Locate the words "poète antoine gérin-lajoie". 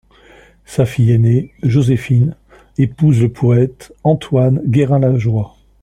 3.31-5.55